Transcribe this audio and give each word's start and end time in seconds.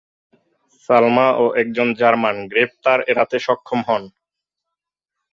সালামা 0.89 1.27
ও 1.37 1.45
একজন 1.55 1.87
জার্মান 1.93 2.37
গ্রেপ্তার 2.51 2.99
এড়াতে 3.07 3.37
সক্ষম 3.39 3.79
হন। 3.87 4.03